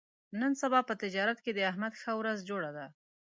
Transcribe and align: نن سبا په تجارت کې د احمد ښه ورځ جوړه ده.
نن 0.39 0.51
سبا 0.61 0.79
په 0.89 0.93
تجارت 1.03 1.37
کې 1.43 1.51
د 1.53 1.59
احمد 1.71 1.93
ښه 2.01 2.11
ورځ 2.19 2.37
جوړه 2.49 2.71
ده. 2.77 2.85